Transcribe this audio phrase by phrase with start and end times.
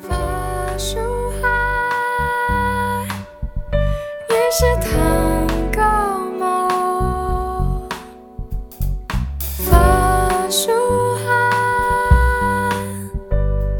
[0.00, 0.96] 发书
[1.42, 1.48] 海，
[4.30, 5.82] 也是糖糕
[6.38, 7.88] 梦。
[9.68, 10.70] 发书
[11.16, 11.22] 海，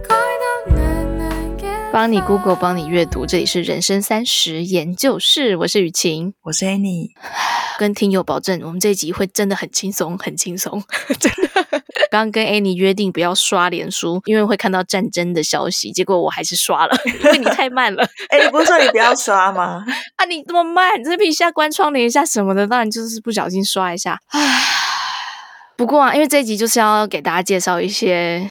[0.07, 7.13] 快到暖暖给帮你 Google，帮你阅读，这里是人生三十研究室，我是雨晴，我是 Annie，
[7.79, 10.85] 跟听友保证，我们这一集会真的很轻松，很轻松，
[11.19, 11.72] 真的。
[12.13, 15.91] 刚跟 Annie 约定不要刷脸书，因为会看到战争的消息。
[15.91, 16.95] 结果我还是刷了，
[17.25, 18.05] 因为你太慢了。
[18.29, 19.83] 哎、欸，你不是说你不要刷吗？
[20.17, 24.19] 啊，你这么慢，你这边一下关窗帘一下什么的，当然就是不小心刷一下。
[24.29, 24.63] 唉，
[25.75, 28.47] 不过啊，因为这一集就是要给大家介绍一些，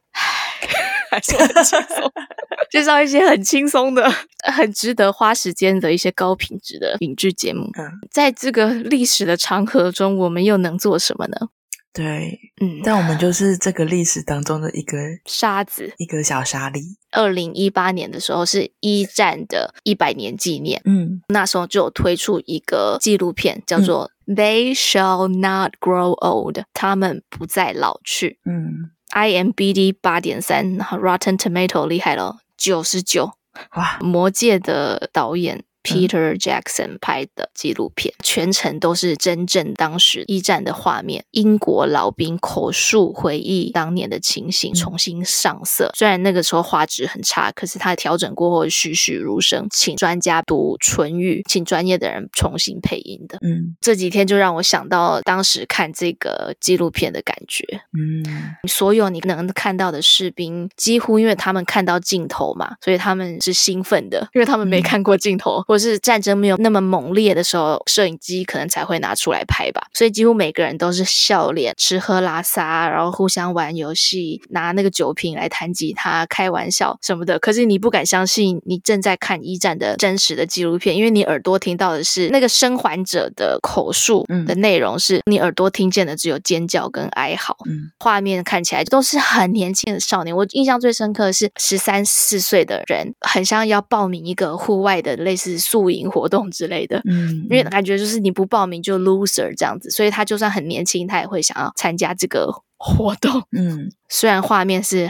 [1.12, 2.12] 还是很轻松，
[2.72, 4.12] 介绍一些很轻松的、
[4.52, 7.70] 很值得花时间的一些高品质的影剧节目。
[7.78, 11.50] 嗯，在这个历史的长河中，我们又能做什么呢？
[11.94, 16.82] 对，嗯，但我们就是这个历史当中的一个 沙子，一个小沙粒。
[17.12, 28.40] 二零一八年的时候是一战的一百年纪念，嗯，那时候就有推出一个纪录片，叫做《They Shall Not Grow Old》，他们不再老去。
[28.46, 33.34] 嗯，IMBD 八点三，然后 Rotten Tomato 厉害了，九十九。
[33.76, 35.66] 哇，魔界的导演。
[35.84, 45.92] Peter Jackson 拍的纪录片，全程都是真正当时一战的画面，英国老兵口述回忆当年的情形，重新上色。
[45.96, 53.38] 虽然那个时候画质很差，可是他调整过后栩栩如生，请专家读唇语，请专业的人重新配音的。
[53.42, 57.66] 嗯，这几天就让我想到当时看这个纪录片的感觉。
[57.94, 65.64] 嗯，所有你能看到的士兵，几乎因为他们看到镜头嘛，所以他们是兴奋的，因为他们没看过镜头。
[65.72, 69.88] 或是战争没有那么猛烈的时候，摄影机可能才会拿出来拍吧。
[69.94, 77.40] 所以几乎每个人都是笑脸、吃喝拉撒，然后互相玩游戏，拿那个酒瓶来弹吉他、开玩笑什么的。
[77.40, 87.56] 可是你不敢相信，你正在看一战的真实的纪录片，因为你耳朵听到的是那个生还者的口述的内容，是你耳朵听见的只有尖叫跟哀嚎。
[87.66, 90.36] 嗯，画面看起来都是很年轻的少年。
[90.36, 95.61] 我印象最深刻的是十三四岁的人，很像要报名一个户外的类似。
[95.62, 103.42] 宿营活动之类的，嗯，因为感觉就是你不报名就 loser 这样子，所以他就算很年轻，他也会想要参加这个活动。
[103.56, 105.10] 嗯，虽然画面是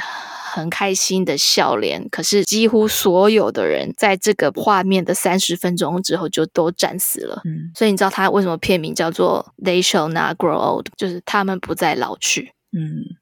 [0.53, 7.41] 很开心的笑脸，可是几乎所有的人在这个画面的三十分钟之后就都战死了。
[7.45, 12.53] 嗯，所以你知道他为什么片名叫做 They Shall Not Grow Old，就是他们不再老去。
[12.73, 13.18] 嗯。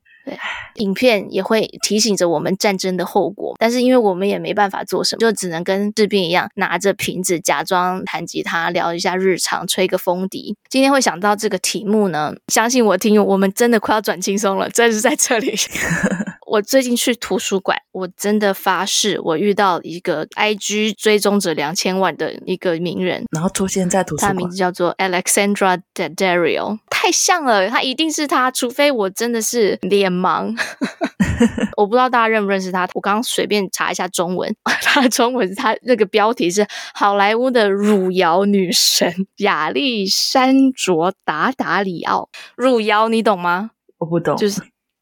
[0.76, 10.56] 影片也会提醒着我们战争的后果，但是因为我们也没办法做什么，就只能跟士兵一样，拿着瓶子假装弹吉他，聊一下日常，吹个风笛。
[10.70, 15.56] 今天会想到这个题目呢，相信我听，我们真的快要转轻松了，真是在这里。
[16.50, 30.56] 我最近去图书馆，我真的发誓，我遇到一个 IG 追踪者两千万的一个名人，然后出现在图书馆，他名字叫做 Alexandra Daddario，太像了，他一定是他，除非我真的是脸盲，
[31.78, 32.90] 我不知道大家认不认识他。
[32.96, 43.72] 我刚刚随便查一下中文， 他的中文他那个标题是好莱坞的汝窑女神亚历山卓达达里奥，汝窑你懂吗？
[44.00, 44.62] 我不懂，就是。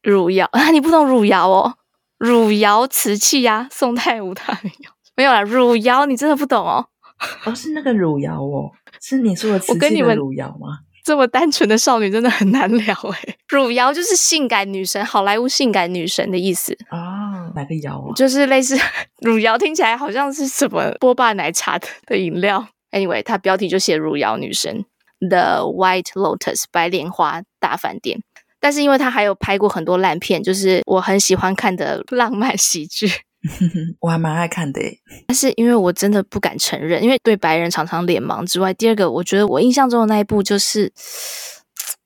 [0.10, 1.76] 汝窑啊， 你不懂汝窑哦？
[2.18, 5.42] 汝窑瓷器呀，宋太武他没有没有啦。
[5.42, 6.88] 汝窑你真的不懂哦？
[7.44, 10.80] 哦，是那个汝窑哦，是你说的瓷器的汝窑吗？
[11.04, 13.38] 这么单纯的少女真的很难聊诶。
[13.50, 17.52] 汝窑就是性感女神，好莱坞性感女神的意思啊。
[17.54, 18.16] 哪个窑啊？
[18.16, 18.78] 就是类似
[19.20, 22.66] 汝窑，听起来好像是什么波霸奶茶的的饮料。
[22.92, 24.86] Anyway，它标题就写汝窑女神
[25.20, 28.22] ，The White Lotus 白莲花大饭店。
[28.60, 33.10] 但是因为他还有拍过很多烂片，就是我很喜欢看的 浪漫喜剧，
[34.02, 34.82] 我还蛮爱看的。
[35.28, 40.92] 但是因为我真的不敢承认，因为对白人常常脸盲之外，第二个我觉得我印象中的那一部就是，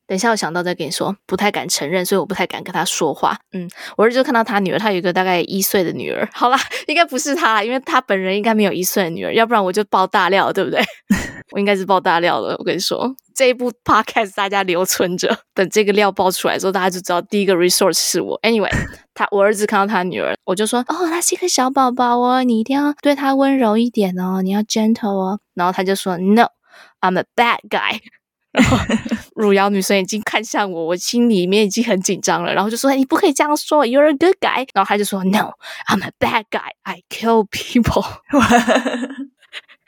[0.08, 3.38] 等一下我想到再跟你说，不太敢承认，所以我不太敢跟他说话。
[3.54, 6.28] 嗯，我儿子就看到他女儿，他有一个大概一岁的女儿。
[6.36, 10.84] 好啦，应该不是他，因为他本人应该没有一岁的女儿，要不然我就爆大料，对不对？
[11.52, 13.16] 我应该是爆大料了，我跟你说。
[13.34, 18.40] 这一部 podcast 大家留存着，等这个料爆出来之后，大家就知道第一个 resource 是我。
[18.42, 18.70] Anyway，
[19.16, 28.00] 他我儿子看到他女儿，我就说：“哦，他是一个小宝宝哦，你一定要对他温柔一点哦，你要 gentle 哦。”然后他就说：“No，I'm a bad guy。
[28.52, 28.78] ”然后
[29.34, 36.72] 汝窑女生已经看向我，我心里面已经很紧张了，然后就说：“你不可以这样说，You're a good guy。”然后他就说：“No，I'm a bad guy.
[36.84, 38.06] I kill people。”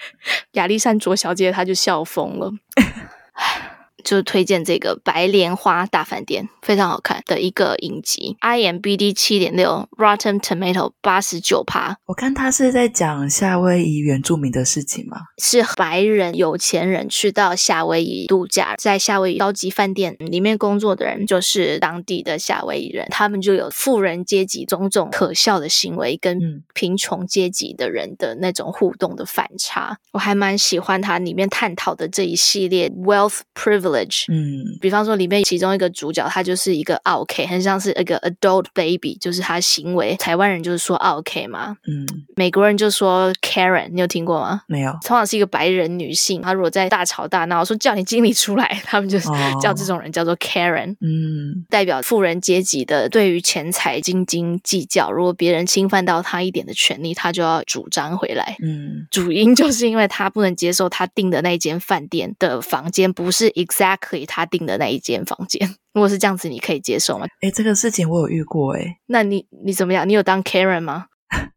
[0.54, 2.52] 亚历山卓小姐她就笑疯了。
[4.04, 8.38] 就是推荐这个《白莲花大饭店》，非常好看的一个影集。
[8.42, 11.98] IMBD 七点六，Rotten Tomato 八十九趴。
[12.06, 15.18] 我看他是在讲夏威夷原住民的事情吗？
[15.38, 26.38] 是白人有钱人去到夏威夷度假，在夏威夷高级饭店里面工作的人就是当地的夏威夷人，他们就有富人阶级种种可笑的行为，跟
[26.74, 29.98] 贫穷阶级的人的那种互动的反差。
[30.12, 33.93] 我还蛮喜欢他里面探讨的这一系列 wealth privilege。
[34.30, 44.62] 嗯，比方说里面其中一个主角，他就是一个 OK，很像是一个 adult baby，就是他行为，台湾人就是说 OK 嘛，嗯，美国人就说 Karen，你有听过吗？
[44.68, 49.20] 没有，通常是一个白人女性，她如果在大吵大闹，说叫你经理出来，他们就
[49.62, 63.50] 叫这种人叫做 Karen，嗯，代表富人阶级的对于钱财斤斤计较，如果别人侵犯到他一点的权利，他就要主张回来，嗯，主因就是因为他不能接受他订的那间饭店的房间不是
[63.84, 65.68] exactly 他订的那一间房间。
[65.94, 67.28] 如果是这样子，你可以接受吗？
[67.42, 70.08] 诶，这个事情我有遇过诶，那你你怎么样？
[70.08, 71.06] 你有当 Karen 吗？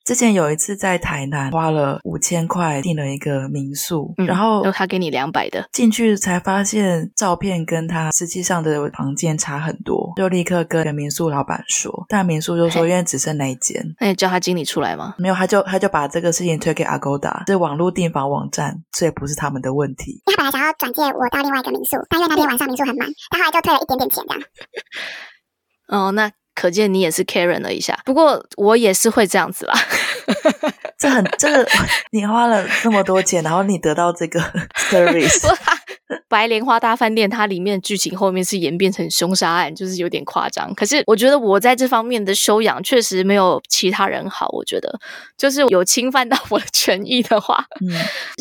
[0.04, 15.14] 之前有一次在台南花了五千块订了一个民宿，嗯、然后他给你两百的，进去才发现照片跟他实际上的房间差很多，就立刻跟民宿老板说，但民宿就说因为只剩那一间，那你叫他经理出来吗？
[15.18, 20.22] 没有，他就他就把这个事情推给 Agoda，这网络订房网站，这也不是他们的问题。
[20.26, 24.42] 他本来想要转借我到另外一个民宿，但因为那天晚上民宿很满，他后来就退了一点点钱这样。
[26.06, 26.30] 哦，那。
[26.56, 29.74] 可见你也是 Karen 了一下，不过我也是会这样子啦。
[30.98, 31.68] 这很这个，
[32.10, 34.40] 你花了这么多钱，然后你得到这个
[34.90, 35.46] service。
[36.28, 40.74] 白莲花大饭店，它里面剧情后面是演变成凶杀案，就是有点夸张。
[40.74, 44.48] 可是我觉得我在这方面的修养确实没有其他人好。
[44.48, 44.98] 我觉得
[45.36, 47.94] 就是有侵犯到我的权益的话，嗯，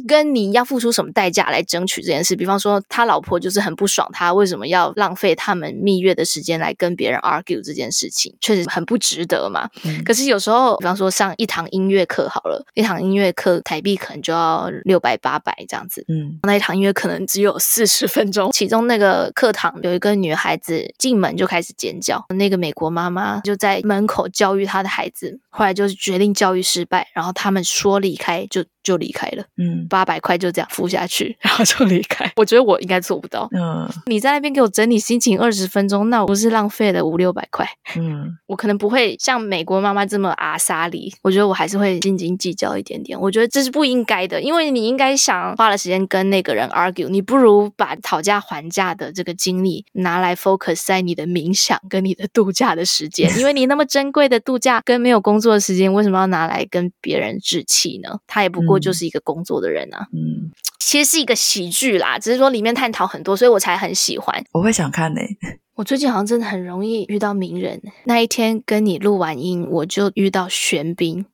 [0.07, 2.35] 跟你要付出什么代价来争取这件事。
[2.35, 9.69] 比方说，他老婆就是很不爽，他为什么要浪费他们蜜月的时间来跟别人 argue 这件事情，确实很不值得嘛。
[9.83, 17.55] 嗯，可是有时候，比方说上一堂音乐课好了，一堂音乐课台币可能就要六百八百这样子，嗯，那一堂音乐可能只有。
[17.75, 28.63] 四十分钟，其中那个课堂有一个女孩子进门就开始尖叫，那个美国妈妈就在门口教育她的孩子，后来就是决定教育失败，然后他们说离开就。
[28.85, 32.31] 就离开了，嗯，八百块就这样付下去，然后就离开。
[32.37, 33.89] 我觉得我应该做不到，嗯。
[34.05, 37.67] 你在那边给我整理心情二十分钟，那我不是浪费了五六百块，
[37.97, 38.37] 嗯。
[38.45, 43.19] 我可能不会像美国妈妈这么阿莎里，我觉得我还是会斤斤计较一点点。
[43.19, 58.19] 我觉得这是不应该的，因为你应该想花了时间跟那个人 argue，你不如把讨价还价的这个精力拿来 focus 在你的冥想跟你的度假的时间，因为你那么珍贵的度假跟没有工作的时间，为什么要拿来跟别人置气呢？
[58.27, 58.74] 他也不过。
[58.75, 64.43] 我就是一个工作的人啊，嗯，其实是一个喜剧啦，只是说里面探讨很多，所以我才很喜欢。
[64.51, 65.37] 我会想看呢、欸。
[65.75, 67.81] 我最近好像真的很容易遇到名人。
[68.05, 71.25] 那一天跟你录完音，我就遇到玄彬，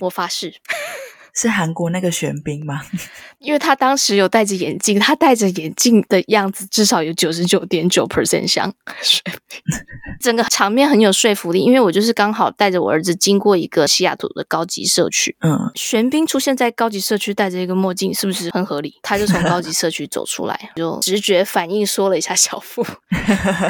[0.00, 0.54] 我发誓。
[1.40, 2.82] 是韩国那个玄彬吗？
[3.38, 8.70] 因为他当时有戴着眼镜，他戴着眼镜的样子至少有九十九点九 percent 像
[9.00, 9.58] 玄彬，
[10.20, 11.60] 整个场面很有说服力。
[11.60, 18.98] 因为我就是刚好带着我儿子经过一个西雅图的高级社区，嗯，玄彬出现在高级社区，戴着一个墨镜，是不是很合理？
[19.02, 22.84] 他就从高级社区走出来， 就直觉反应缩了一下小腹，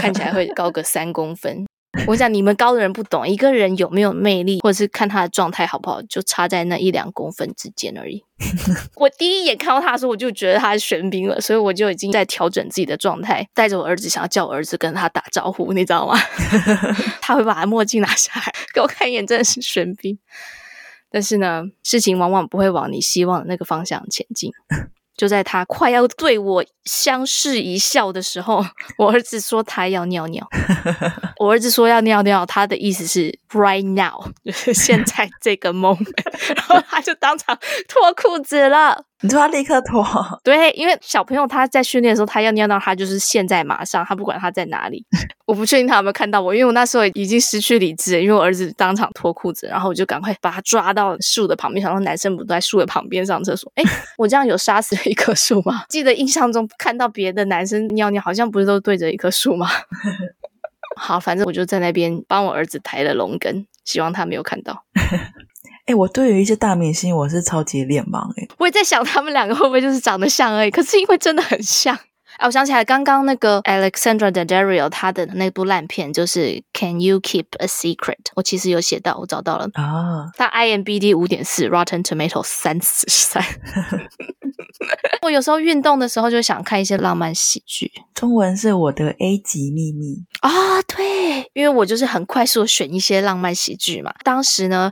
[0.00, 1.64] 看起来会高个三公分。
[2.06, 8.24] 我想你们高的人不懂，一个人有没有魅力，或者是看他的状态好不好，就差在那一两公分之间而已。
[8.94, 16.16] 我第一眼看到他的时候，我就觉得他是玄彬了，所以我就已经在调整自己的状态，带着我儿子想要叫我儿子跟他打招呼，你知道吗？
[17.20, 20.18] 他会把他墨镜拿下来给我看一眼，真的是玄彬。
[21.10, 24.52] 但是呢，事情往往不会往你希望的那个方向前进。
[25.20, 28.64] 就在他快要对我相视一笑的时候，
[28.96, 30.48] 我儿子说他要尿尿。
[31.38, 36.08] 我儿子说要尿尿，他的意思是 right now，就是现在这个 moment，
[36.56, 39.04] 然后他就当场脱裤子了。
[39.22, 40.04] 你就要立刻脱？
[40.42, 45.04] 对，因为小朋友他在训练的时候，他要尿到，他就是现在马上，他不管他在哪里。
[45.46, 53.70] 我不确定他有没有看到我，因为我那时候已经失去理智，因为我儿子当场脱裤子，然后我就赶快把他抓到树的旁边，想说男生不都在树的旁边上厕所？
[53.76, 53.84] 哎，
[54.16, 55.84] 我这样有杀死了一棵树吗？
[55.90, 59.68] 记得印象中看到别的男生尿尿，好像不是都对着一棵树吗？
[60.96, 64.84] 好，反正我就在那边帮我儿子抬了龙根，希望他没有看到。
[65.86, 68.48] 哎，我对于一些大明星，我是超级脸盲哎。
[68.58, 70.70] 我也在想，他们两个会不会就是长得像而已？
[70.70, 71.98] 可是因为真的很像。
[72.36, 78.30] 哎，我想起来，刚刚那个 Alexandra Daddario 他的那部烂片就是 Can You Keep a Secret？
[78.36, 80.30] 我其实有写到，我找到了啊。
[80.36, 83.44] 他 IMBD 五点四，Rotten Tomatoes 三十三。
[85.22, 87.90] 我有时候运动的时候就想看一些浪漫喜剧。
[88.14, 94.14] 中文是我的 A 级秘密啊、哦，对，因为我就是很快速选一些浪漫喜剧嘛。
[94.24, 94.90] 当时呢，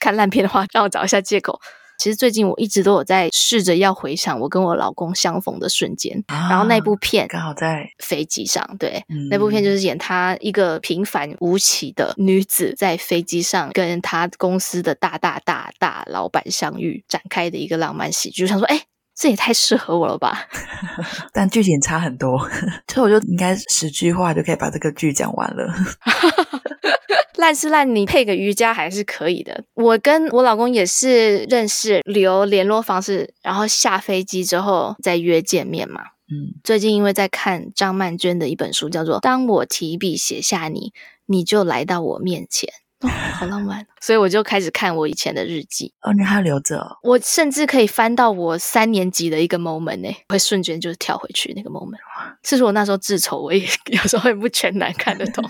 [0.00, 1.60] 看烂片的话，让我找一下借口。
[1.98, 18.42] 其实最近我一直都有在试着要回想我跟我老公相逢的瞬间，啊、然后那部片刚好在飞机上，对，嗯、那部片就是演她一个平凡无奇的女子在飞机上跟她公司的大大大大老板相遇展开的一个浪漫喜剧。
[18.42, 18.80] 就想说，哎，
[19.16, 20.46] 这也太适合我了吧？
[21.34, 22.38] 但剧情差很多，
[22.86, 25.74] 所以我就应该十句话就可以把这个剧讲完了。
[27.38, 29.64] 烂是烂，你配个瑜伽还是可以的。
[29.74, 36.02] 我跟我老公也是认识，留联络方式，然后下飞机之后再约见面嘛。
[36.30, 40.92] 嗯，最近因为在看张曼娟的一本书，叫做《当我提笔写下你，
[41.26, 42.68] 你就来到我面前》，
[43.06, 43.86] 哦，好浪漫。
[44.00, 45.94] 所以我就开始看我以前的日记。
[46.02, 46.98] 哦，你还留着？
[47.02, 51.98] 我甚至可以翻到我三年级的一个 moment 呢，会瞬间就跳回去那个 moment。
[52.42, 55.48] 是说我那时候自丑，我也 有时候也不全然看得懂。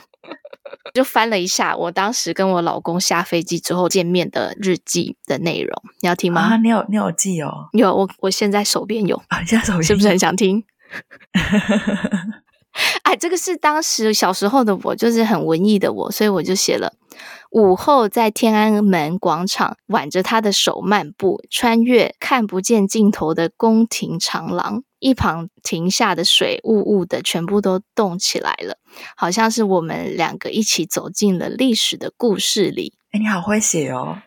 [0.98, 6.40] 就翻了一下我当时跟我老公下飞机之后见面的日记的内容，你要听吗？
[6.40, 7.68] 啊，你有你有记哦？
[7.70, 10.64] 有，我我现在手边有啊，现在手边是不是很想听？
[13.04, 16.92] 哎，这个是当时小时候的我，就是很文艺的我，所以我就写了：
[17.52, 24.82] 午后在天安门广场挽着他的手漫步，穿越看不见尽头的宫廷长廊。
[25.00, 28.78] 一旁停下的水雾雾的，全部都动起来了，
[29.16, 32.94] 好像是我们两个一起走进了历史的故事里。
[33.12, 34.18] 哎，你好会写哦！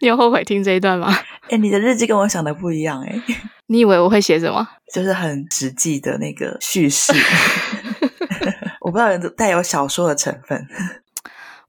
[0.00, 1.14] 你有后悔听这一段吗？
[1.50, 3.22] 哎，你的日记跟我想的不一样哎。
[3.68, 4.66] 你以为我会写什么？
[4.92, 7.12] 就是很实际的那个叙事，
[8.82, 10.66] 我不知道有带有小说的成分。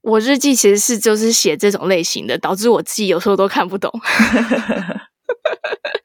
[0.02, 3.90] 我日记其实是就是写这种类型的，导致我自己有时候都看不懂。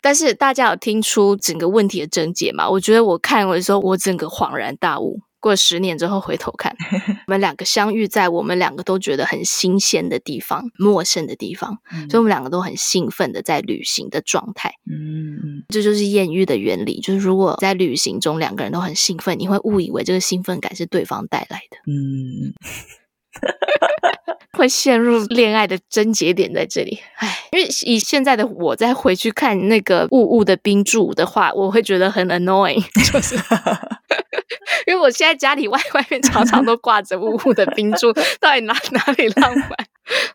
[0.01, 2.69] 但是大家有听出整个问题的症结吗？
[2.69, 5.21] 我觉得我看完的时候，我整个恍然大悟。
[5.41, 6.75] 过了十年之后回头看，
[7.27, 14.73] 我们两个相遇在我们两个都觉得很新鲜的地方、陌生的地方，嗯、所以我们两个都很兴奋的在旅行的状态。
[14.91, 21.77] 嗯，这就是艳遇的原理，就是如果在旅行中两个人都很兴奋，你会误以为这个兴奋感是对方带来的。
[21.87, 22.53] 嗯。
[24.57, 33.35] 会陷入恋爱的症结点在这里，唉，因为以现在的我再回去看那个雾雾的冰柱的话，我会觉得很 annoying， 就是
[34.85, 39.69] 因为我现在家里外外面常常都挂着雾雾的冰柱，到底哪哪里浪漫？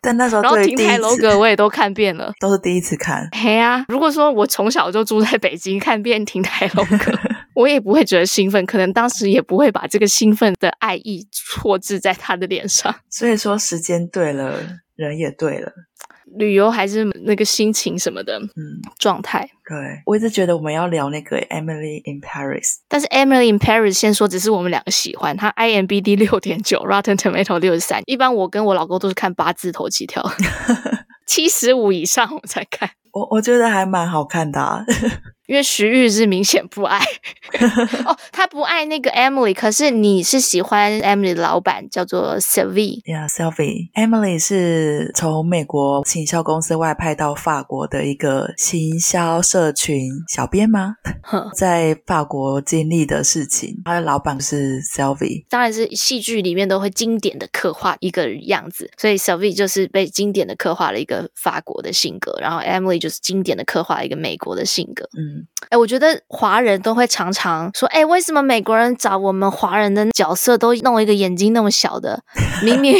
[0.01, 3.27] 但那时候，然后亭台楼阁我也都看遍了，都是第一次看。
[3.33, 7.19] 嘿啊，如果说我从小就住在北京，看遍亭台楼阁。
[7.55, 12.93] 我也不会觉得兴奋，可能当时也不会把这个兴奋的爱意错置在他的脸上。
[13.09, 14.59] 所以说，时间对了，
[14.95, 15.71] 人也对了，
[16.37, 19.49] 旅游还是那个心情什么的，嗯，状态。
[19.67, 28.03] 对，我一直觉得我们要聊那个 Emily in Paris，但是 Emily in Paris 先说，只是我们两个喜欢，他 IMBD 六点九，Rotten Tomato 六十三。
[28.05, 30.23] 一般我跟我老公都是看八字头起跳，
[31.25, 32.91] 七十五以上我才看。
[33.15, 34.83] 我我觉得还蛮好看的啊。
[35.47, 36.99] 因为徐玉是明显不爱
[38.03, 43.03] 哦，他不爱那个 Emily，可是你是喜欢 Emily 的老板叫做 Sylvie。
[43.03, 43.91] Yeah，Sylvie。
[43.93, 50.95] Emily 是从美国行销公司外派到法国的一个行销社群小编吗？
[51.55, 55.45] 在法国经历的事情，他的老板是 Sylvie。
[55.47, 65.07] 当然是戏剧里面都会经典的刻画一个样子，所以 Sylvie 就是被经典的刻画了一个法国的性格，然后 Emily 就是经典的刻画一个美国的性格。
[65.15, 65.45] 嗯。
[65.69, 72.23] 哎，我觉得华人都会常常说，哎，为什么美国人找我们华人的角色都弄一个眼睛那么小的？
[72.63, 72.95] 明明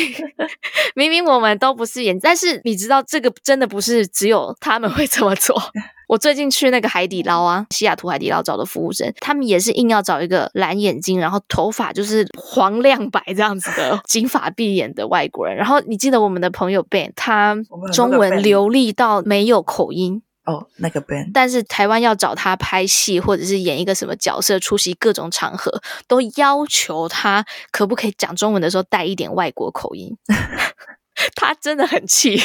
[0.93, 5.59] 明明我们都不是眼，但是你知道这个真的不是只有他们会这么做。
[6.07, 15.55] 我最近去那个海底捞啊，西雅图海底捞找的服务生，他们也是硬要找一个蓝眼睛，然后头发就是黄亮白这样子的金发碧眼的外国人。
[15.55, 17.55] 然后你记得我们的朋友 Ben，他
[17.93, 20.21] 中文流利到没有口音。
[20.45, 30.15] 哦，那个 Ben，但是台湾要找他拍戏，或者是演一个什么角色，出席各种场合，都要求他可不可以讲中文的时候带一点外国口音。
[31.35, 32.39] 他真的很气，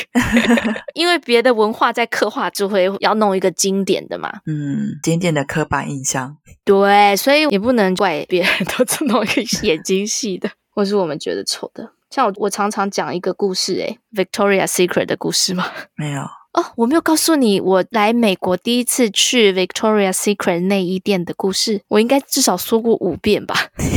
[0.95, 6.37] 因为别的文化在刻画就会要弄一个经典的嘛，嗯，经典的刻板印象。
[6.65, 11.93] 对，所以也不能怪别人 都只弄一个眼睛细的，或是我们觉得丑的。
[12.11, 15.65] 像我，我常常讲一个故事，诶，Victoria's Secret 的故事吗？
[15.95, 16.23] 没有。
[16.53, 23.55] 哦，我没有告诉你，我来美国第一次去 Victoria's Secret 内衣店的故事，我应该至少说过五遍吧。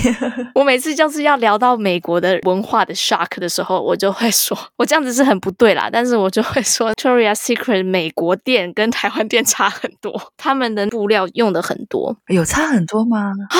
[0.54, 13.32] 我每次就是要聊到美国的文化的 shock 的时候，我就会说，我这样子是很不对啦，但是我就会说 Victoria's Secret 美国店跟台湾店差很多，他们的布料用的很多，有差很多吗？
[13.50, 13.58] 啊，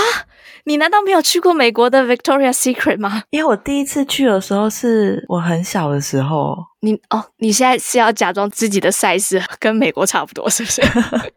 [0.66, 3.24] 你难道没有去过美国的 Victoria's Secret 吗？
[3.32, 6.73] 因为我第一次去的时候是我很小的时候。
[6.84, 10.82] 你哦，你现在是要假装自己的 size 跟美国差不多，是不是？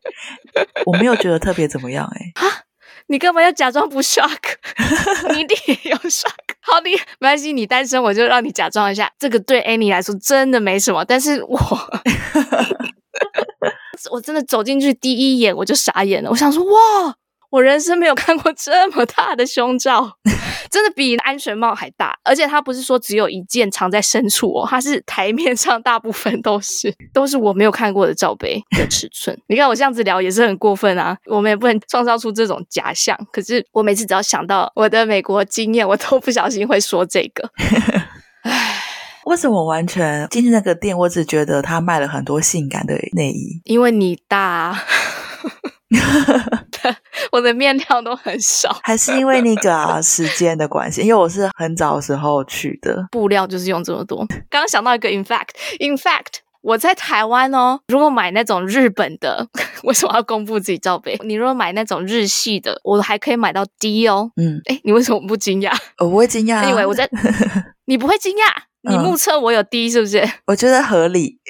[0.85, 2.33] 我没有觉得特别怎么样哎、欸。
[2.47, 2.63] 啊，
[3.07, 4.57] 你干嘛要假装不 shock？
[5.33, 6.33] 你一定也有 shock。
[6.61, 9.09] 好，你没关系，你单身我就让你假装一下。
[9.19, 11.59] 这个对 Annie 来说真的没什么，但是我
[14.11, 17.15] 我真的走进去第一眼我就傻眼了，我想说哇。
[17.49, 20.19] 我人生没有看过这么大的胸罩，
[20.71, 29.37] 真的比安全帽还大，而且它不是说只有一件藏在深处哦，它是台面上大部分都是 都是我没有看过的罩杯的尺寸。
[29.49, 33.17] 你看我这样子聊也是很过分啊， 我们也不能创造出这种假象。
[33.33, 37.51] 可是我每次只要想到我的美国经验，我都不小心会说这个。
[38.43, 38.83] 唉，
[39.25, 43.61] 为什么我完全进去那个店，我只觉得他卖了很多性感的内衣？
[43.65, 44.79] 因为你大。
[47.33, 51.03] 我的面料都很少，还是因为那个啊 时间的关系？
[51.03, 54.19] 因为我是很早的时候去的，布料就是用这么多。
[54.51, 59.47] 刚刚想到一个，in fact，in fact，我在台湾哦，如果买那种日本的，
[59.85, 61.17] 为什么要公布自己罩杯？
[61.25, 64.31] 你如果买那种日系的，我还可以买到 D 哦。
[64.37, 65.73] 嗯，哎，你为什么不惊讶？
[65.99, 67.09] 我不会惊讶啊，因为我在，
[67.87, 68.63] 你不会惊讶？
[68.89, 70.25] 你目测我有 D 是不是？
[70.47, 71.41] 我觉得合理。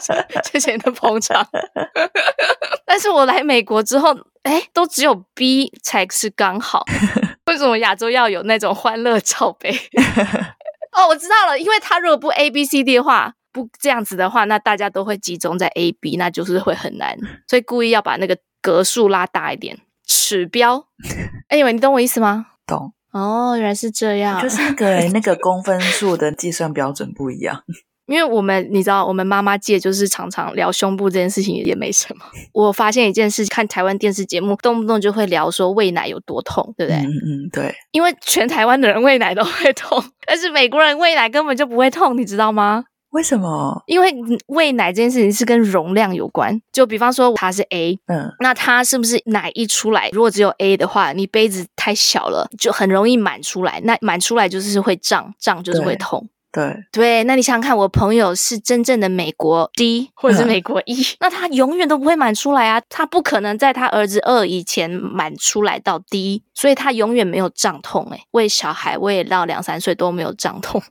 [0.50, 1.46] 谢谢你的捧场。
[2.84, 6.84] 但是我来美国之后，哎，都只有 B 才是刚好。
[7.46, 9.70] 为什么亚洲要有那种欢乐罩杯？
[10.92, 20.86] 哦，我知道了，因为他如果不 A B C D 的话，不这样子的话，那大家都会集中在 A B，那就是会很难，所以故意要把那个格数拉大一点，尺标。
[21.48, 22.46] 哎，你懂我意思吗？
[22.66, 22.92] 懂。
[23.12, 27.62] 哦，原来是这样，就是那个那个公分数的计算标准不一样。
[28.06, 32.24] 因为我们你知道，我们妈妈界就是常常聊胸部这件事情也没什么。
[32.54, 37.00] 我发现一件事，看台湾电视节目，动不动就会聊说喂奶有多痛，对不对？
[37.00, 37.74] 嗯嗯，对。
[37.92, 42.84] 因为全台湾的人喂奶都会痛， 但是美国人喂奶根本就不会痛，你知道吗？
[43.10, 43.82] 为什么？
[43.86, 44.14] 因为
[44.48, 46.60] 喂奶这件事情是跟容量有关。
[46.70, 53.80] 就比方说它是 A，嗯，那它是不是奶一出来，如果只有 A 的话，你杯子太小了，就很容易满出来。
[53.84, 56.28] 那满出来就是会胀，胀就是会痛。
[56.52, 68.08] 对对，那你想想看，我朋友是真正的美国 D 或者是美国 E，嗯， 那他永远都不会满出来啊，他不可能在他儿子二以前满出来到 D，所以他永远没有胀痛。
[68.10, 70.82] 哎，喂小孩喂到两三岁都没有胀痛。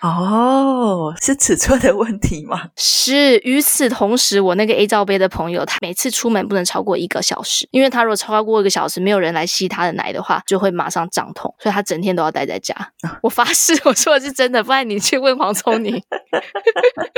[0.00, 2.70] 哦，是尺寸的问题吗？
[2.76, 3.38] 是。
[3.44, 12.74] 与此同时，我那个 A 罩杯的朋友，他每次出门不能超过一个小时，因为他如果超过一个小时，没有人来吸他的奶的话，就会马上胀痛，所以他整天都要待在家。
[13.02, 14.98] 啊，我发誓，我说的是真的，不然你。
[15.12, 16.02] 去问黄聪宁，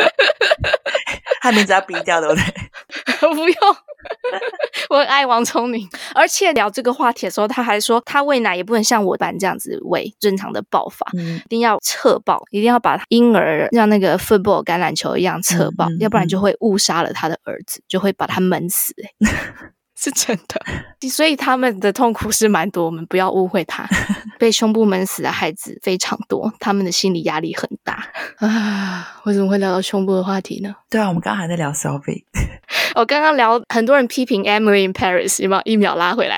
[1.41, 2.43] 他名字要逼掉，对不对？
[3.35, 3.57] 不用，
[4.91, 5.89] 我很爱王聪宁。
[6.13, 18.93] 而且聊这个话题的时候，他还说他喂奶也不能像我般这样子喂，正常的抱法，嗯、一定要侧抱，一定要把婴儿像那个 football 橄榄球一样侧抱，嗯嗯嗯、要不然就会误杀了他的儿子，就会把他闷死。
[19.97, 20.61] 是真的，
[21.09, 23.89] 所以他们的痛苦是蛮多，我们不要误会他。
[24.39, 28.05] 被胸部闷死的孩子非常多，他们的心理压力很大
[28.39, 29.21] 啊！
[29.25, 30.75] 为什么会聊到胸部的话题呢？
[30.91, 32.25] 对啊，我们刚刚还在聊 Selfie。
[32.97, 36.37] 我刚刚聊很多人批评 Emily in Paris，有没有一秒拉回来？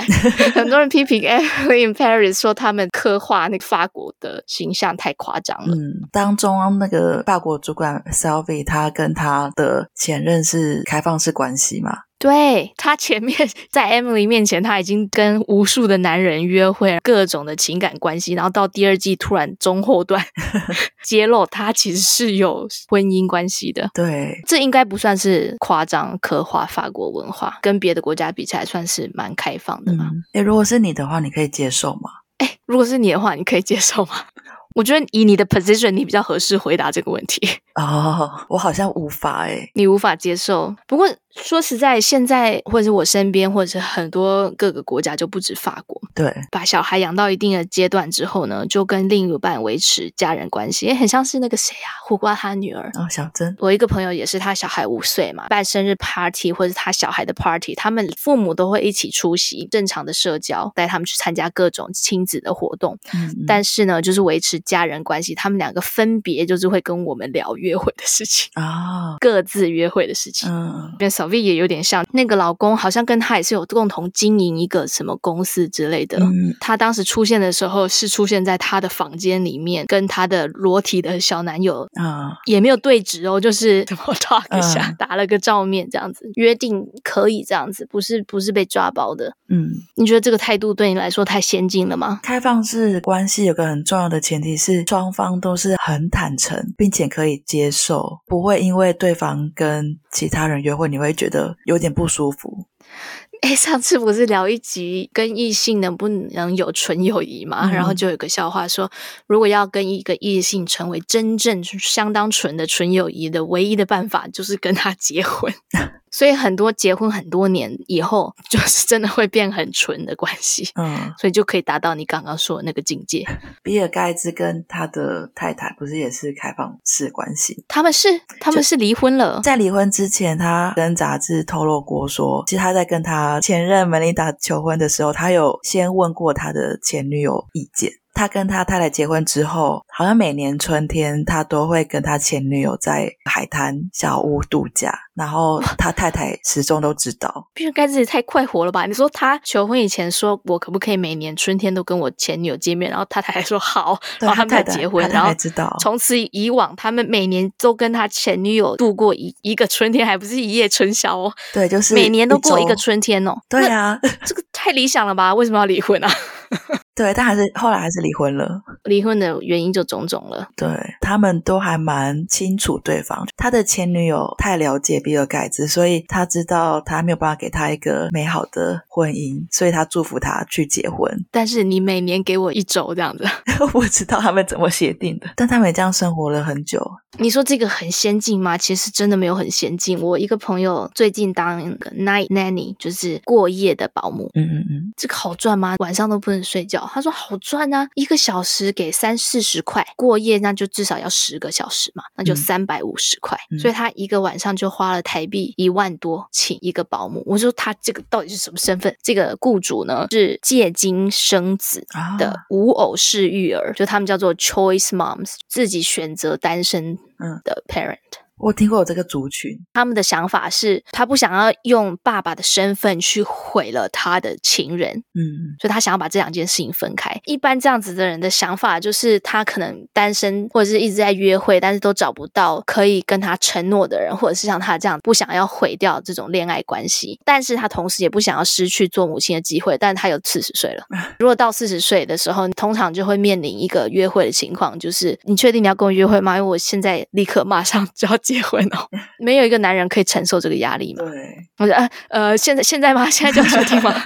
[0.54, 5.74] 很多人批评 Emily in Paris，说他们刻画那个法国的形象太夸张了。
[5.74, 12.00] 嗯，当中那个法国主管 Selfie，他跟他的前任是开放式关系嘛？
[12.18, 13.36] 对，他前面
[13.70, 20.24] 在 Emily 面前，他已经跟无数的男人约会，各种的情感关系，然后到第二季突然中后段
[21.04, 23.90] 揭露他其实是有婚姻关系的。
[23.92, 30.10] 对，这应该不算是夸张刻画法国文化，跟别的国家比起来算是蛮开放的嘛。
[30.32, 32.10] 哎、嗯，如果是你的话，你可以接受吗？
[32.38, 34.12] 哎，如果是你的话，你可以接受吗？
[34.74, 37.40] 我觉得以你的 position，你比较合适回答这个问题。
[37.76, 40.74] 哦，我好像无法哎，你无法接受。
[40.86, 53.54] 不过说实在，现在或者是我身边，或者是很多各个国家，就不止法国，对，把小孩养到一定的阶段之后呢，就跟另一半维持家人关系，也很像是那个谁啊，胡瓜他女儿哦，小珍。
[53.58, 62.98] 我一个朋友也是，他小孩五岁嘛，办生日 party 或者是他小孩的 party，他们父母都会一起出席，正常的社交，带他们去参加各种亲子的活动。
[63.12, 67.65] 嗯，嗯，但是呢，就是维持家人关系，他们两个分别就是会跟我们疗愈。
[67.66, 70.48] 约会的事情啊，哦、各自约会的事情。
[70.50, 76.18] 嗯，跟 Sophie 也有点像，那个老公好像跟他也是有共同经营一个什么公司之类的。
[76.20, 89.34] 嗯，他当时出现的时候是出现在他的房间里面，跟他的裸体的小男友啊，也没有对质哦，就是 怎么 talk 一下，嗯、打了个照面这样子，约定可以这样子，不是不是被抓包的。
[89.48, 92.20] 嗯，你觉得这个态度对你来说太先进了吗？
[92.22, 102.66] 开放式关系有个很重要的前提是双方都是很坦诚，并且可以接受，不会因为对方跟其他人约会，你会觉得有点不舒服。
[103.42, 107.68] 哎，上次不是聊一集跟异性能不能有纯友谊嘛？
[107.68, 108.90] 嗯、然后就有个笑话说，
[109.26, 115.52] 如果要跟一个异性成为真正相当纯的纯友谊的唯一的办法，就是跟他结婚。
[116.16, 123.22] 所以很多结婚很多年以后，就是真的会变很纯的关系，嗯，所以就可以达到你刚刚说的那个境界。
[123.62, 127.66] 比尔盖茨跟他的太太不是也是开放式关系？
[127.68, 128.08] 他们是
[128.40, 137.90] 他们是离婚了，在离婚之前，他跟杂志透露过说，其实他在跟他前任梅琳达求婚的时候，他有先问过他的前女友意见。
[138.16, 147.50] 他跟他太太结婚之后，好像每年春天他都会跟他前女友在海滩小屋度假，然后他太太始终都知道。
[147.52, 148.86] 毕竟盖茨也太快活了吧？
[148.86, 161.30] 你说他求婚以前说我可不可以每年春天都跟我前女友见面，然后他太太说好，然后他们才结婚，然后知道从此以往他们每年都跟他前女友度过一一个春天，还不是一夜春宵哦。
[161.52, 163.34] 对，就是每年都过一个春天哦。
[163.46, 165.34] 对啊， 这个太理想了吧？
[165.34, 166.10] 为什么要离婚啊？
[166.94, 168.62] 对，但还是后来还是离婚了。
[168.84, 170.48] 离婚的原因就种种了。
[170.56, 170.68] 对，
[171.00, 173.26] 他们都还蛮清楚对方。
[173.36, 181.26] 他的前女友太了解比尔盖茨，所以他知道他没有办法给他一个美好的婚姻，所以他祝福他去结婚。
[181.30, 183.26] 但是你每年给我一周这样子，
[183.74, 185.26] 我知道他们怎么协定的。
[185.36, 186.82] 但他们也这样生活了很久。
[187.18, 188.56] 你说这个很先进吗？
[188.56, 190.00] 其实真的没有很先进。
[190.00, 194.30] 我一个朋友最近当一个 night nanny，就是过夜的保姆。
[194.34, 195.76] 嗯嗯嗯，这个好赚吗？
[195.78, 196.88] 晚上都不能睡觉。
[196.92, 207.22] 他说好赚啊，一个小时给三四十块，过夜那就至少要十个小时嘛，那就三百五十块，嗯、所以他一个晚上就花了台币一万多，请一个保姆。
[207.26, 208.96] 我说他这个到底是什么身份？
[209.02, 211.86] 这个雇主呢是借精生子
[212.18, 216.96] 的无偶式育儿，啊、就他们叫做 choice moms，自己选择单身
[217.44, 218.25] 的 parent。
[218.38, 227.18] 我听过有这个族群，他们的想法是，他不想要用爸爸的身份去毁了他的情人，嗯，所以他想要把这两件事情分开。
[227.24, 239.78] 一般这样子的人的想法就是，他可能单身或者是一直在约会，但是都找不到可以跟他承诺的人，或者是像他这样不想要毁掉这种恋爱关系，但是他同时也不想要失去做母亲的机会。
[239.78, 240.84] 但是他有四十岁了，
[241.18, 246.36] 如果到四十岁的时候，通常就会面临一个约会的情况，就是你确定你要跟我约会吗？
[246.36, 248.18] 因为我现在立刻马上就要。
[248.26, 248.88] 结婚哦，
[249.24, 251.04] 没有一个男人可以承受这个压力吗？
[251.04, 253.06] 对，我说呃呃，现在现在吗？
[253.10, 253.94] 现在就要决定吗？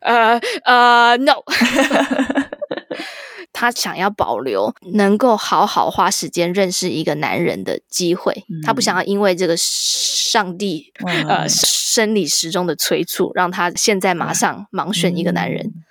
[0.00, 1.32] 呃呃，no，
[3.52, 15.64] 他想要保留能够好好花时间认识一个男人的机会，嗯、他不想要因为这个上帝、嗯、呃生理时钟的催促，让他现在马上盲选一个男人。
[15.66, 15.84] 嗯、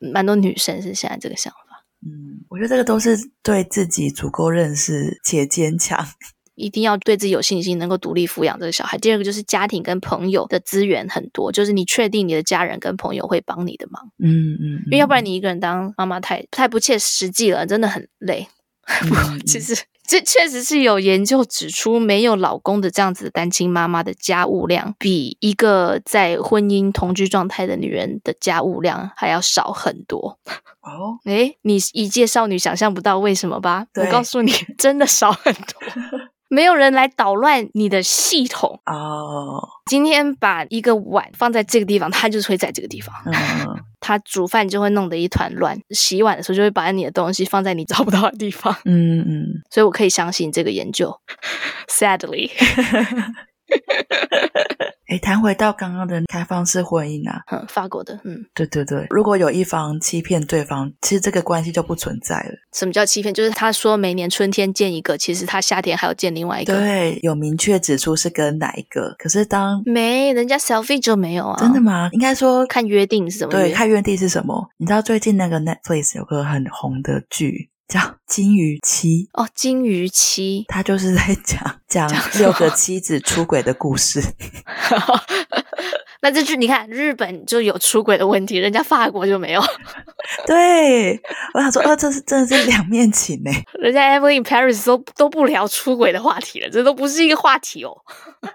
[0.00, 1.84] 对，蛮多女生是现在这个想法。
[2.04, 6.06] 嗯，我觉得这个都是对自己足够认识且坚强，
[6.54, 8.98] 一定要对自己有信心，能够独立抚养这个小孩。
[8.98, 14.02] 第二个就是家庭跟朋友的资源很多，就是你确定你的家人跟朋友会帮你的忙。
[14.18, 18.46] 嗯嗯，嗯因为要不然你一个人当妈妈太太不切实际了，真的很累。
[18.86, 19.74] 嗯、 其实。
[20.06, 30.38] 这确实是有研究指出，没有老公的这样子的单亲妈妈的家务量，比一个在婚姻同居状态的女人的家务量还要少很多。
[30.82, 33.86] 哦，诶，你一介少女想象不到为什么吧？
[33.94, 35.62] 我告诉你，真的少很多。
[36.52, 39.58] 没有人来捣乱你的系统哦。
[39.62, 39.70] Oh.
[39.86, 43.14] 今天把一个碗放在这个地方，它就是会在这个地方。
[43.24, 43.76] 嗯，uh.
[44.00, 48.70] 他煮饭就会弄得一团乱，洗碗的时候就会把你的东西放在你找不到的地方。
[48.84, 49.60] 嗯嗯、mm，hmm.
[49.70, 51.18] 所以我可以相信这个研究。
[51.88, 52.50] Sadly。
[55.08, 62.54] 诶，谈回到刚刚的开放式婚姻啊，嗯，法国的，嗯，对对对，如果有一方欺骗对方，其实这个关系就不存在了。
[62.72, 63.34] 什么叫欺骗？
[63.34, 66.74] 就是他说每年春天见一个，其实他夏天还要见另外一个。
[66.74, 71.56] 对，有明确指出是跟哪一个，可是当没人家 selfie 就没有啊？
[71.60, 72.08] 真的吗？
[72.12, 73.50] 应该说看约定是什么？
[73.50, 74.66] 对，看约定是什么？
[74.78, 77.68] 你知道最近那个 Netflix 有个很红的剧。
[77.92, 84.22] 叫《金鱼妻》哦，《金鱼妻》他就是在讲讲六个妻子出轨的故事。
[86.22, 89.60] 那这句你看，日本就有出轨的问题，人家法国就没有。
[90.46, 91.20] 对，
[91.52, 93.50] 我想说，哦，这是真的是两面情呢。
[93.80, 97.92] 人家 Emily in Paris 都都不聊出轨的话题了，这都不是一个话题哦。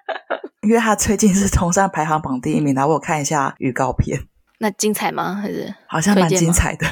[0.63, 4.23] 因为他最近是冲上排行榜第一名，然后我看一下预告片，
[4.59, 5.35] 那精彩吗？
[5.35, 6.87] 还是好像蛮精彩的。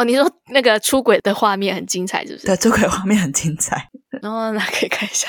[0.00, 2.46] 哦，你说那个出轨的画面很精彩，是不是？
[2.46, 3.89] 对，出轨画面很精彩。
[4.22, 5.28] 然后那可以看一下。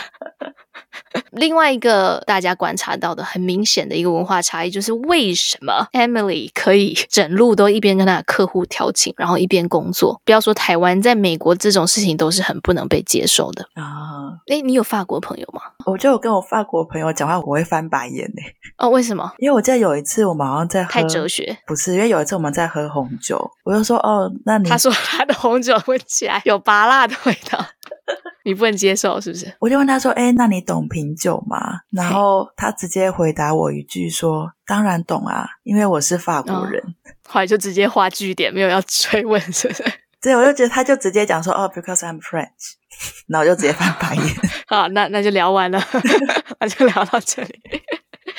[1.32, 10.21] 另外一个大家观察到的很明显的一个文化差异，就是为什么 Emily 可以整路都一边跟她的客户调情，然后一边工作？
[10.25, 14.39] 不要说台湾，在美国这种事情都是很不能被接受的啊。
[14.47, 15.62] 诶，你有法国朋友吗？
[15.86, 18.41] 我就有跟我法国朋友讲话，我会翻白眼呢。
[18.77, 19.32] 哦，为什么？
[19.38, 21.93] 因为我记得有一次我们好像在喝太哲学，不是？
[21.93, 27.65] 因为有一次我们在喝红酒，我就说哦，那你他说他的红酒闻起来有芭乐的味道。
[28.43, 29.54] 你不能接受是不是？
[29.60, 36.93] 我就问他说：“哎，那你懂品酒吗？”然后他直接回答我一句说：“当然懂啊，因为我是法国人。”哦，
[37.27, 39.84] 后来就直接画句点，没有要追问，是不是？
[40.21, 42.75] 对，我就觉得他就直接讲说：“哦，because I'm French。
[43.27, 44.25] ”然后我就直接翻白眼。
[44.67, 45.82] 好，那那就聊完了，
[46.60, 47.60] 那就聊到这里。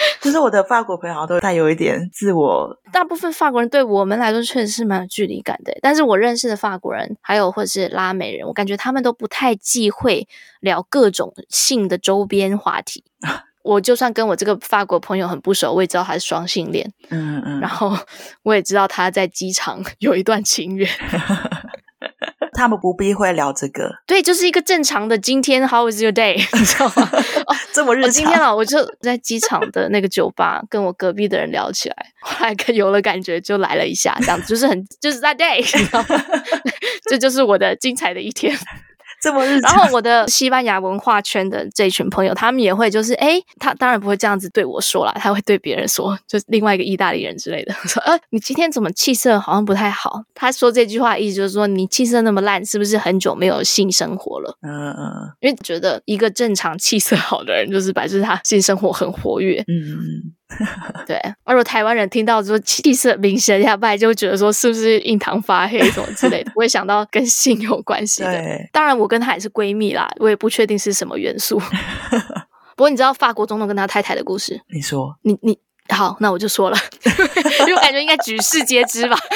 [0.20, 5.72] 就是我的法国朋友好像都带有一点自我，大部分法国人对我们来说确实是蛮有距离感的。
[5.80, 10.26] 但是我认识的法国人，还有或者是拉美人，我感觉他们都不太忌讳
[10.60, 13.04] 聊各种性的周边话题。
[13.62, 16.92] 我就算跟我这个法国朋友很不熟，我也知道他是双性恋。
[17.10, 17.96] 嗯嗯，然后
[18.42, 20.88] 我也知道他在机场 有一段情缘。
[22.54, 26.34] 他们不必会聊这个，对，就是一个正常的今天，How was your day？
[26.36, 27.08] 你知道吗？
[27.46, 28.10] 哦，这么日常。
[28.10, 36.22] 今天啊，我就在机场的那个酒吧跟我隔壁的人聊起来，后来有了感觉就来了一下，这样子就是很就是 that day，你知道吗？
[37.08, 38.56] 这就是我的精彩的一天。
[39.22, 50.24] 这么日常，然后我的西班牙文化圈的这群朋友，他们也会就是，诶，他当然不会这样子对我说啦，他会对别人说，就是另外一个意大利人之类的， 说，呃，你今天怎么气色好像不太好？
[50.34, 54.58] 他说这句话意思就是说，你气色那么烂，是不是很久没有性生活了？
[54.62, 59.62] 嗯嗯，因为觉得一个正常气色好的人，就是表示他性生活很活跃。
[59.68, 60.32] 嗯嗯。
[61.06, 68.32] 对，而如果台湾人听到说气色明显下败，就会觉得说是不是印堂发黑什么之类的， 不会想到跟性有关系的。
[68.32, 71.60] 对当然，我跟她也是闺蜜啦，我也不确定是什么元素。
[72.74, 74.60] 不过你知道法国总统跟他太太的故事？
[74.72, 76.78] 你说，你你好，那我就说了，
[77.60, 79.18] 因为我感觉应该举世皆知吧。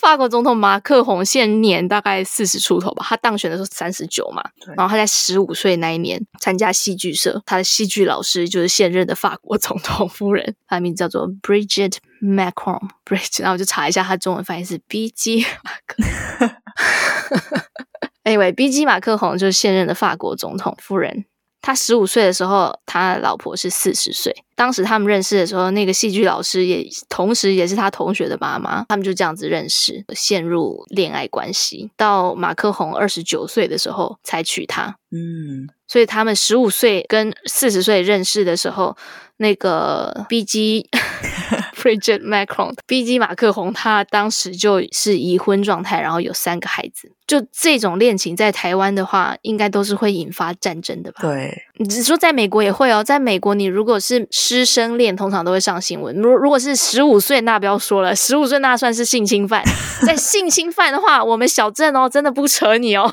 [0.00, 4.42] 法国总统马克宏现年大概四十出头吧，他当选的时候三十九嘛，
[4.76, 15.44] 然后他在十五岁那一年参加戏剧社，他的戏剧老师就是现任的法国总统夫人，她的名字叫做 Bridget Macron，Bridget，然后我就查一下，她中文翻译是 B.G.
[15.64, 16.02] 马克。
[18.22, 18.84] Anyway，B.G.
[18.84, 21.24] 马克宏就是现任的法国总统夫人。
[21.66, 24.32] 他十五岁的时候，他老婆是四十岁。
[24.54, 28.84] 当时他们认识的时候，那个戏剧老师也同时也是他同学的妈妈。
[28.88, 31.90] 他们就这样子认识，陷入恋爱关系。
[31.96, 34.96] 到马克宏二十九岁的时候才娶她。
[35.10, 38.96] 嗯，所以他们十五岁跟四十岁认识的时候，
[39.38, 40.88] 那个 B.G.
[41.86, 43.18] Bridget Macron，B.G.
[43.20, 47.12] 马克宏，他当时就是已婚状态，然后有三个孩子。
[47.28, 51.18] 就这种恋情，在台湾的话，应该都是会引发战争的吧？
[51.20, 53.02] 对，你只说在美国也会哦。
[53.02, 56.14] 在美国，你如果是师生恋，通常都会上新闻。
[56.16, 59.62] 如如果是十五岁，那不要说了，十五岁那算是性侵犯。
[60.06, 63.12] 在性侵犯的话，我们小镇哦，真的不扯你哦。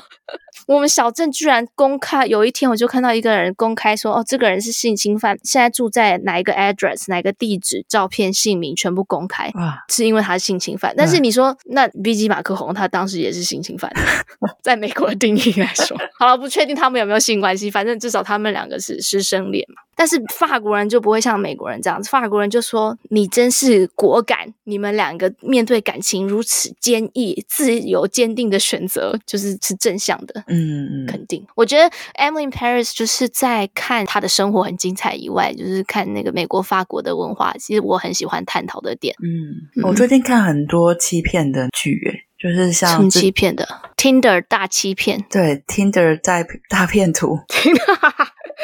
[0.66, 10.94] 我们小镇居然公开，有一天我就看到一个人公开说，哦，这个人是性侵犯，现在住在哪一个 address，哪个地址，照片、姓名全部公开，啊，是因为他是性侵犯。
[10.96, 12.28] 但是你说，那 B.G.
[12.28, 13.92] 马克宏他当时也是性侵犯，
[14.62, 19.82] 在美国的定义来说，好了，不确定他们有没有性关系，反正至少他们两个是师生恋嘛。
[19.96, 30.44] 但是法国人就不会像美国人这样子，法国人就说，你真是果敢，你们两个面对感情如此坚毅、自由、坚定的选择，就是是正向的。
[30.48, 31.46] 嗯，肯定。
[31.54, 39.14] 我觉得 Emily in Paris 就是在看她的生活很精彩以外，就是看那个美国、法国的文化，其实我很喜欢探讨的点。
[39.22, 47.38] 嗯，嗯，我最近看很多欺骗的剧，诶，就是像什么欺骗的 Tinder 大欺骗，对 Tinder 在大骗徒。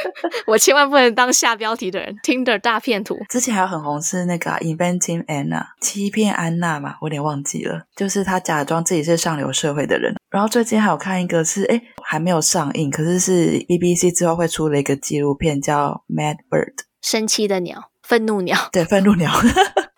[0.46, 2.16] 我千万不能当下标题的人。
[2.22, 7.82] Tinder 大片图，之前还有很红是那个、啊、Inventing Anna，欺骗安娜嘛，我有点忘记了。
[7.96, 10.14] 就是他假装自己是上流社会的人。
[10.30, 19.30] 然后最近还有看一个是，哎还没有上映，可是是 BBC 之后会出了一个纪录片，叫 Mad Bird，生气的鸟，愤怒鸟，对，愤怒鸟。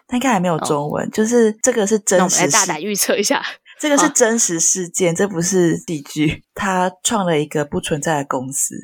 [0.08, 2.18] 他应该还没有中文，哦、就是这个是真实。
[2.18, 3.42] 那我们来大胆预测一下。
[3.82, 6.44] 这个是真实事件，这不是戏剧。
[6.54, 8.76] 他创了一个不存在的公司，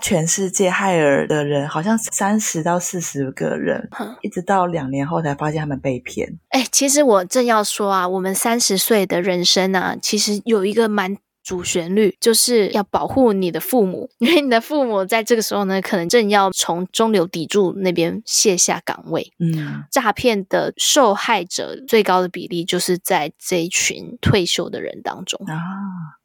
[0.00, 3.90] 全世界害尔的人好像三十到四十个人，
[4.22, 6.38] 一直到两年后才发现他们被骗。
[6.48, 11.18] 哎，其实我正要说啊，我们三十岁的人生啊，其实有一个蛮。
[11.48, 19.32] 主旋律就是要保护你的父母，因为你的父母在这个时候呢，可能正要从中流砥柱那边卸下岗位。
[19.38, 25.56] 嗯，诈骗的受害者最高的比例就是在这一群退休的人当中啊，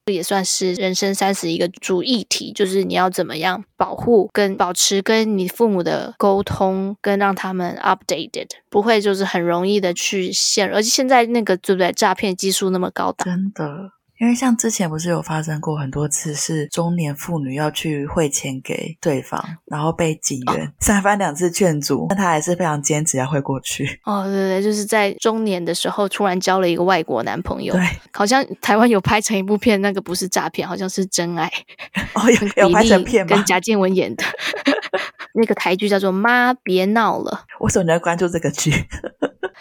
[0.08, 11.94] 这也算是人生三十一个主议题，就是你要怎么样保护跟保持跟你父母的沟通，跟让他们 updated，不会就是很容易的去陷入，而且现在那个对不对？
[11.94, 13.93] 诈骗技术那么高档，真的。
[14.20, 24.00] 因为像之前不是有发生过很多次，是中年妇女要去汇钱给对方，然后被警员三番两次劝阻，但她还是非常坚持要汇过去。
[24.06, 27.74] 哦，对对，就是在中年的时候突然交了一个外国男朋友。
[27.74, 31.52] 对，好像台湾有拍成一部片，那个不是诈骗，好像是真爱。
[32.14, 33.36] 哦，有有拍成片吗？
[33.36, 34.24] 跟贾静雯演的
[35.36, 37.46] 那个台剧叫做《妈别闹了》。
[37.64, 38.72] 为什么你要关注这个剧？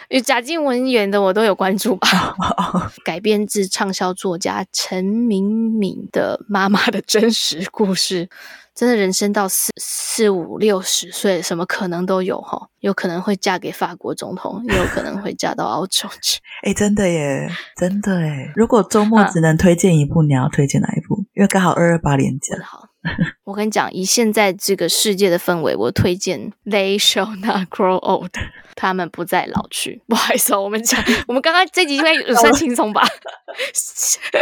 [0.09, 2.07] 因为贾静雯演的我都有关注吧。
[3.03, 8.29] 改编自畅销作家陈明敏的妈妈的真实故事，
[8.75, 16.39] 真的人生到四四五六十岁，什么可能都有哈，有可能会嫁给法国总统，也有可能会嫁到澳洲去。
[16.63, 18.51] 哎，真的耶，真的耶！
[18.55, 21.25] 如果周末只能推荐一部，啊、你要推荐哪一部？
[21.33, 22.55] 因为刚好二二八连假。
[22.63, 22.87] 好，
[23.43, 28.31] 我跟你讲，以现在这个世界的氛围，我推荐《They Shall Not Grow Old》。
[28.75, 30.01] 他们不再老去。
[30.07, 33.07] 不好意思哦，我们讲，我们刚刚这集应该也算轻松吧？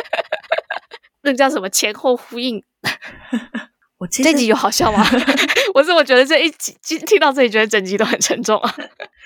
[1.23, 2.63] 那叫什么前后呼应？
[3.99, 5.05] 我这集有好笑吗？
[5.75, 8.75] 我是我觉得这一集听到这里，觉得整集都很沉重啊。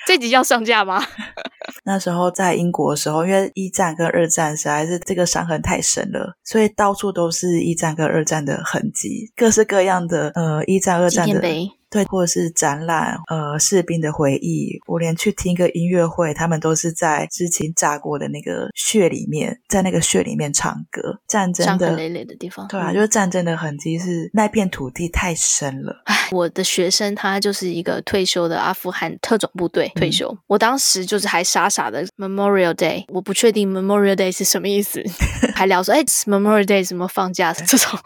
[0.06, 1.04] 这集要上架吗？
[1.84, 11.42] 那时候在英国的时候，因为一战跟二战实在是这个伤痕太深了，所以到处都是一战跟二战的痕迹，各式各样的呃一战二战的。
[11.88, 14.78] 对，或者是展览，呃，士兵的回忆。
[14.86, 21.02] 我连去听个音乐会，他们都是在之前炸过的那个血里面，在那个血里面唱歌。
[21.26, 26.02] 战争的累累的地方，对啊，就是战争的痕迹是那片土地太深了。
[26.04, 35.02] 唉，我的学生他就是一个退休的阿富汗特种部队退休，嗯、我当时就是还傻傻的 Memorial Day，我不确定 Memorial Day 是什么意思，
[35.56, 38.00] 还聊说哎 Memorial Day 怎么放假这种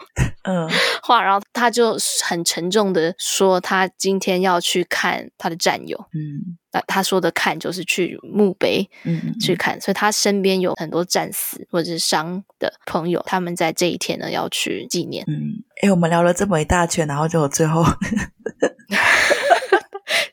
[0.44, 0.68] 嗯。
[1.02, 3.88] 话，然后他就很沉重的说他。
[3.98, 9.56] 今天要去看他的战友，嗯，那他说的看就是去墓碑，嗯，去。
[9.56, 17.84] 看，所以他身边有很多战死或者是伤的朋友，他们在这一天呢要去纪念，嗯，诶，我们聊了这么一大圈，然后就最后，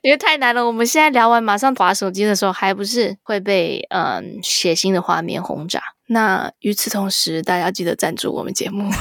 [0.07, 5.83] 因为太难了，我们现在聊完，马上划手机的时候，还不是会被嗯血腥的画面轰炸？
[6.07, 8.89] 那与此同时，大家记得赞助我们节目。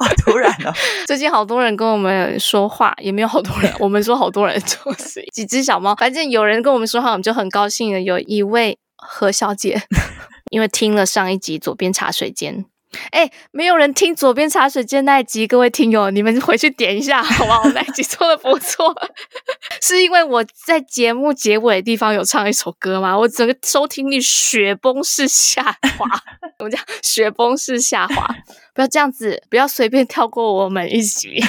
[0.00, 0.74] 好突然哦！
[1.06, 5.94] 最近好多人跟我们说话，也没有好多人，我们说好多人就是几只小猫。
[5.94, 8.00] 反正有人跟我们说话，我们就很高兴的。
[8.00, 9.80] 有一位何小姐，
[10.50, 12.64] 因为听了上一集《左边茶水间》。
[13.10, 17.62] 哎，没有人听左边茶水间那一集，各位听友，你们回去点一下，好不好？
[17.64, 18.94] 我那一集做的不错，
[19.80, 23.16] 是因为我在节目结尾的地方有唱一首歌吗？
[23.16, 25.62] 我整个收听率雪崩式下
[25.98, 26.06] 滑，
[26.58, 26.80] 怎么讲？
[27.02, 28.34] 雪崩式下滑，
[28.74, 31.42] 不要这样子，不要随便跳过我们一集。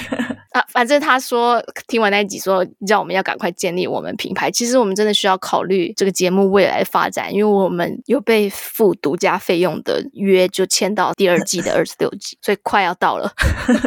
[0.54, 4.52] 啊，反正他说听完那一集说，叫我们要赶快建立我们品牌。
[4.52, 13.32] 其实我们真的需要考虑这个节目未来的发展，因为我们有被付独家费用的约，就签到第二季的二十六集，所以快要到了。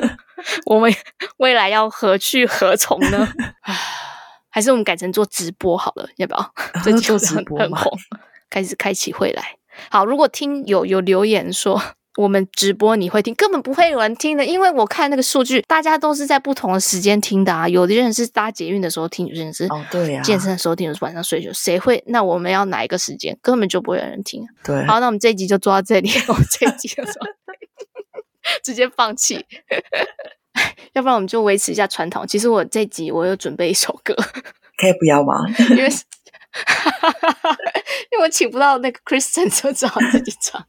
[0.66, 0.92] 我们
[1.36, 3.28] 未来要何去何从呢？
[4.50, 6.52] 还是我们改成做直播好了，要不要？
[6.82, 7.96] 最近很很红，
[8.50, 9.56] 开始开启会来。
[9.88, 11.80] 好，如果听友有留言说。
[12.16, 17.68] 我们直播你会听，根本不会有人听的，因为我看那个数据，大家都是在不同的时间听的啊。
[17.68, 21.52] 有的人是搭捷运的时候听，有的人是哦对呀，健身的时候听，是晚上睡觉。
[21.52, 22.02] 谁会？
[22.06, 23.38] 那我们要哪一个时间？
[23.42, 24.46] 根本就不会有人听。
[24.64, 26.10] 对，好，那我们这一集就做到这里。
[26.28, 27.28] 我们这一集就做到
[28.62, 29.44] 直接放弃，
[30.94, 32.26] 要不然我们就维持一下传统。
[32.26, 34.14] 其实我这一集我有准备一首歌，
[34.78, 35.34] 可以不要吗？
[35.70, 35.88] 因为
[38.10, 40.64] 因为我请不到那个 Christian，就只好自己唱。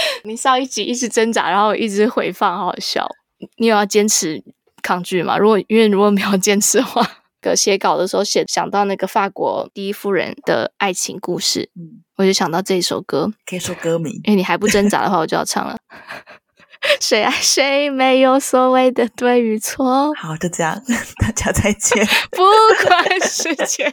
[0.24, 3.08] 你上一集一直挣扎，然后一直回放，好好笑。
[3.56, 4.42] 你有要坚持
[4.82, 5.38] 抗拒吗？
[5.38, 7.06] 如果因为如果没有坚持的话，
[7.40, 14.12] 个写稿的时候写想到那个法国第一夫人的爱情故事，嗯，我就想到这首歌，可以说歌名。
[14.24, 15.76] 因为你还不挣扎的话，我就要唱了。
[17.00, 20.12] 谁爱谁没有所谓的对与错。
[20.14, 20.80] 好，就这样，
[21.20, 22.06] 大家再见。
[22.30, 22.42] 不
[22.86, 23.92] 管世界。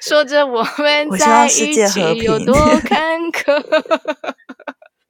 [0.00, 3.54] 说着我们在一起有多坎坷。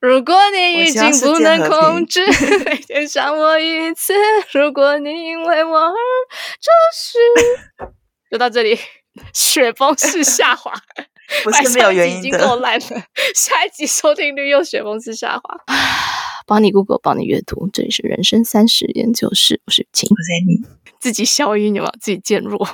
[0.01, 2.25] 如果你已经不能控制，
[2.65, 4.15] 每天想我一次。
[4.53, 7.19] 如果你因为我而就是，
[8.33, 8.79] 就到这里，
[9.35, 10.73] 雪崩式下滑，
[11.45, 12.87] 不是没有原因的，已经够烂了。
[13.35, 15.59] 下一集收听率又雪崩式下滑。
[16.47, 20.67] 帮你 Google，帮你阅读，这里是人生三十研究室，我是晴，我是你，
[20.99, 21.95] 自己消音有没有？
[22.01, 22.65] 自己渐弱，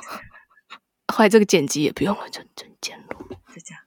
[1.13, 3.83] 后来这个剪辑也不用了，就就渐弱，就这样。